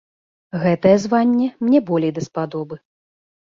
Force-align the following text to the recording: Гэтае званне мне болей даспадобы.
Гэтае 0.63 0.93
званне 1.03 1.47
мне 1.67 1.85
болей 1.93 2.13
даспадобы. 2.19 2.83